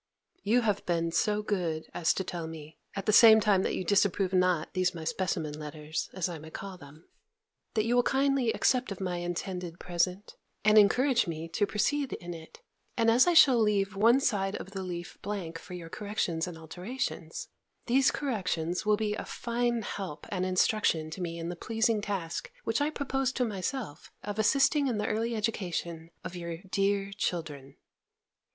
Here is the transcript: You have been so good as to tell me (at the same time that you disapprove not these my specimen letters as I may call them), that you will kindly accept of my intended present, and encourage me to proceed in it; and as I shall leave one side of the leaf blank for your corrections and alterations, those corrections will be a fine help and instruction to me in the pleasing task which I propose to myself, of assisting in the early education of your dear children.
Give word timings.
You 0.41 0.61
have 0.61 0.83
been 0.87 1.11
so 1.11 1.43
good 1.43 1.87
as 1.93 2.11
to 2.15 2.23
tell 2.23 2.47
me 2.47 2.79
(at 2.95 3.05
the 3.05 3.13
same 3.13 3.39
time 3.39 3.61
that 3.61 3.75
you 3.75 3.83
disapprove 3.85 4.33
not 4.33 4.73
these 4.73 4.95
my 4.95 5.03
specimen 5.03 5.53
letters 5.59 6.09
as 6.11 6.27
I 6.27 6.39
may 6.39 6.49
call 6.49 6.75
them), 6.75 7.07
that 7.75 7.85
you 7.85 7.93
will 7.93 8.01
kindly 8.01 8.51
accept 8.51 8.91
of 8.91 8.99
my 8.99 9.17
intended 9.17 9.79
present, 9.79 10.35
and 10.65 10.79
encourage 10.79 11.27
me 11.27 11.47
to 11.49 11.67
proceed 11.67 12.13
in 12.13 12.33
it; 12.33 12.63
and 12.97 13.11
as 13.11 13.27
I 13.27 13.35
shall 13.35 13.59
leave 13.59 13.95
one 13.95 14.19
side 14.19 14.55
of 14.55 14.71
the 14.71 14.81
leaf 14.81 15.19
blank 15.21 15.59
for 15.59 15.75
your 15.75 15.87
corrections 15.87 16.47
and 16.47 16.57
alterations, 16.57 17.49
those 17.85 18.09
corrections 18.09 18.83
will 18.87 18.97
be 18.97 19.13
a 19.13 19.23
fine 19.23 19.83
help 19.83 20.25
and 20.29 20.47
instruction 20.47 21.11
to 21.11 21.21
me 21.21 21.37
in 21.37 21.49
the 21.49 21.55
pleasing 21.55 22.01
task 22.01 22.51
which 22.63 22.81
I 22.81 22.89
propose 22.89 23.31
to 23.33 23.45
myself, 23.45 24.11
of 24.23 24.39
assisting 24.39 24.87
in 24.87 24.97
the 24.97 25.05
early 25.05 25.35
education 25.35 26.09
of 26.23 26.35
your 26.35 26.57
dear 26.71 27.11
children. 27.15 27.75